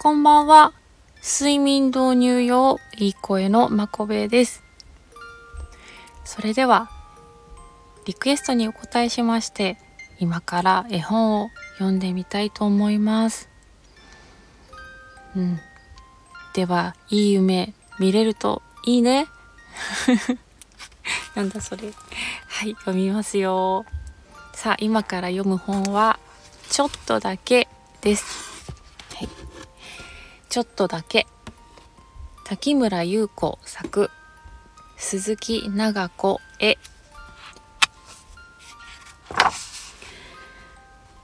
[0.00, 0.74] こんばんは。
[1.24, 4.62] 睡眠導入用いい声のまこべです。
[6.24, 6.88] それでは、
[8.04, 9.76] リクエストにお答えしまして、
[10.20, 13.48] 今から絵本を読んでみたいと思います。
[15.34, 15.58] うん。
[16.54, 19.26] では、いい夢見れるといいね。
[21.34, 21.92] なんだそれ。
[22.46, 23.84] はい、読みますよ。
[24.54, 26.20] さあ、今から読む本は、
[26.70, 27.66] ちょっとだけ
[28.00, 28.57] です。
[30.48, 31.26] ちょっとだけ。
[32.44, 34.10] 滝村優子作。
[34.96, 36.78] 鈴木長子絵。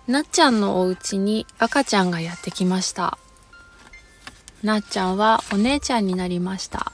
[0.07, 3.19] なっちゃんのお家に赤ちゃんがやってきました。
[4.63, 6.93] なっちゃんはお姉ちゃんになりました。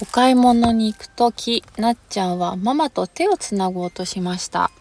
[0.00, 4.72] お買い物に行くとき、なっちゃんはママと手をつなごうとしました。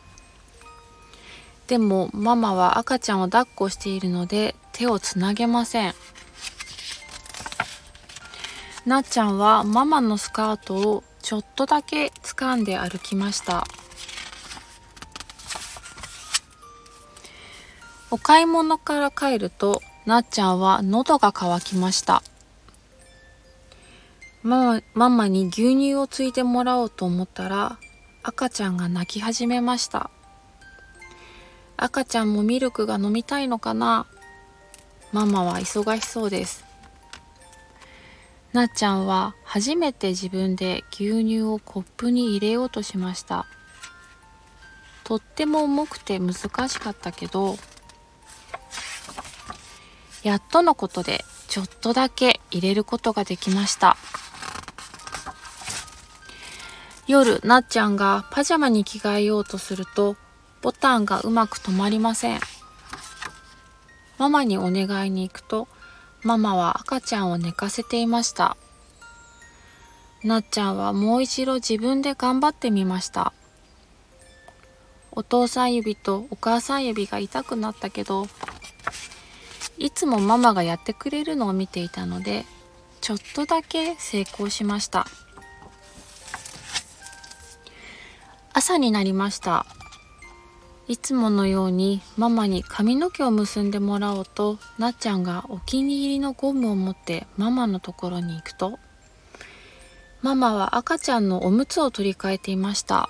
[1.74, 5.96] でもママは赤ちゃんを抱っこしているので手をつなげません。
[8.86, 13.66] なっちゃんはママのスカートをちょっとだけ掴んで歩きました。
[18.12, 22.22] お買い物から帰るとなっちゃんは喉が渇きました。
[24.44, 27.80] ママママに牛乳をついてもらおうと思ったら
[28.22, 30.12] 赤ちゃんが泣き始めました
[31.78, 34.06] 赤ちゃんもミルクが飲みたいのかな？
[35.12, 36.64] ママは忙しそうです。
[38.54, 43.46] なっちゃんは初めて自分で牛乳をコップに入れようとしました。
[45.04, 46.34] とっても重くて難
[46.70, 47.58] しかったけど
[50.24, 53.98] やっとのことでちょっとだけ入れることができました。
[57.06, 60.16] 夜、なっちゃんがパジャマに着替えようとすると、
[60.64, 62.40] ボタンがうまく止まりません。
[64.18, 65.68] ママにお願いに行くと、
[66.24, 68.56] ママは赤ちゃんを寝かせていました。
[70.24, 73.34] なっちゃんはもう一度自分で頑張ってみました。
[75.12, 78.28] お父さん指とお母さん指が痛くなったけど、
[79.78, 82.46] いつもママがやってくれるのを見ていたので、
[83.02, 85.08] ちょっとだけ成功しました。
[88.54, 89.66] 朝になりました
[90.88, 98.78] いつものようにママに髪の毛を結んでもらおうとなっちゃんがお気に入りのゴムを持ってママのところに行くと
[100.22, 103.10] ママは赤ちゃんのおむつを取り替えていました。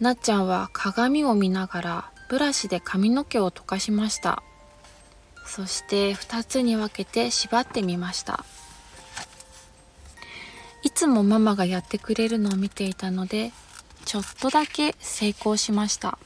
[0.00, 4.42] なっちゃんは鏡を見ながらブラシで髪の毛を溶かしました。
[5.46, 8.44] そして2つに分けて縛ってみました。
[10.82, 13.52] いつもママがやってくれるのを見ていたので
[14.08, 16.18] ちょっとだけ成功しました。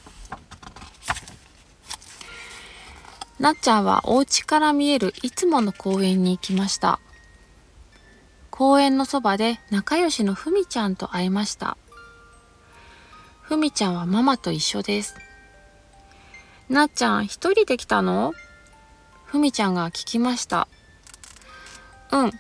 [3.41, 7.01] なっちゃんはお家から見えるいつもの公園に行きました。
[8.51, 11.77] 公園のそばで仲良しのふみちゃんと会いました。
[13.41, 15.17] ふみちゃんはママと一緒です。
[16.69, 18.33] なっちゃん一人で来たの？
[19.25, 20.69] ふみちゃんが聞きました。
[22.13, 22.33] うん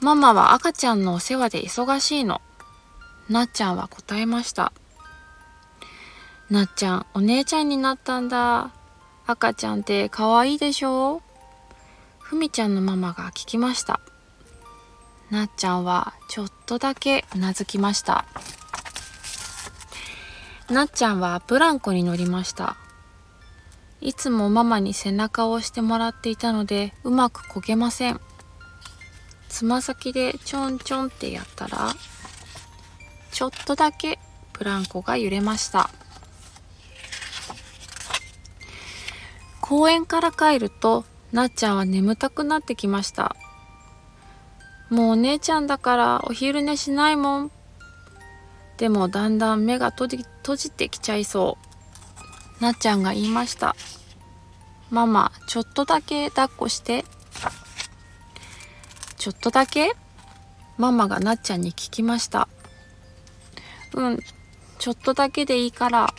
[0.00, 2.40] ママは赤ちゃんのお世話で忙しいの。
[3.28, 4.72] なっちゃんは答えました。
[6.50, 8.72] なっちゃん、お姉ちゃんになったんだ。
[9.26, 11.22] 赤ちゃんって可愛いでしょ？
[12.18, 14.00] ふみちゃんのママが聞きました。
[15.30, 18.24] なっちゃんはちょっとだけうなずきました。
[20.68, 22.76] なっちゃんはブランコに乗りました。
[24.00, 28.20] いつもママに背中を押してもらっていたのでうまくこげません。
[29.48, 31.94] つま先でちょんちょんってやったら
[33.30, 34.18] ちょっとだけ
[34.52, 35.90] ブランコが揺れました
[39.70, 43.36] 公園から帰るとなっちゃんは眠たくなってきました。
[44.90, 47.52] もうお姉ちゃんだからお昼寝しないもん。
[48.78, 51.56] でもだんだん目が閉じ閉じてきちゃいそ
[52.60, 52.64] う。
[52.64, 53.76] なっちゃんが言いました。
[54.90, 57.04] ママちょっとだけ抱っこして。
[59.18, 59.92] ちょっとだけ？
[60.78, 62.48] ママがなっちゃんに聞きました。
[63.94, 64.18] うん、
[64.80, 66.12] ちょっとだけでいいから。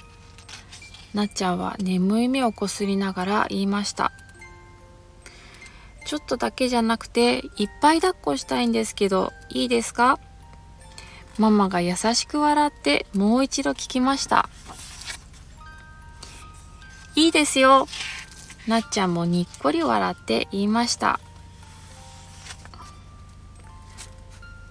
[1.14, 4.12] なっちゃんは眠い目をこすりながら言いました。
[6.06, 10.20] ちょっとだけじゃなくていっぱい抱っこしたいんですけどいいですか？
[11.38, 14.50] ママが優しく笑ってもう一度聞きました。
[17.16, 17.88] いいですよ。
[18.68, 21.20] なっちゃんもにっこり笑って言いました。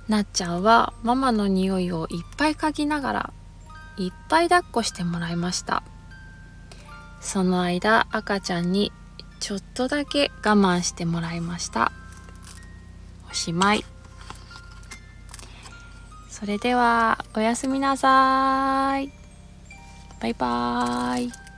[0.08, 3.32] なっちゃんはママの匂いをいっぱい嗅ぎながら
[3.96, 5.84] いっぱい抱っこしてもらいました
[7.20, 8.92] その間赤ちゃんに
[9.40, 11.92] ちょっとだけ我慢してもらいました。
[13.30, 13.84] おしまい。
[16.28, 19.12] それではおやすみなさい。
[20.20, 21.49] バイバーイ。